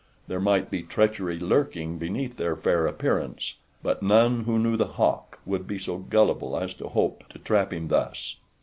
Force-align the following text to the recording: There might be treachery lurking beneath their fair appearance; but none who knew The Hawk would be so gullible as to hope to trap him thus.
There 0.25 0.39
might 0.39 0.71
be 0.71 0.81
treachery 0.81 1.37
lurking 1.37 1.99
beneath 1.99 2.37
their 2.37 2.55
fair 2.55 2.87
appearance; 2.87 3.57
but 3.83 4.01
none 4.01 4.45
who 4.45 4.57
knew 4.57 4.75
The 4.75 4.93
Hawk 4.97 5.37
would 5.45 5.67
be 5.67 5.77
so 5.77 5.99
gullible 5.99 6.57
as 6.57 6.73
to 6.73 6.87
hope 6.87 7.29
to 7.29 7.37
trap 7.37 7.71
him 7.71 7.87
thus. 7.87 8.35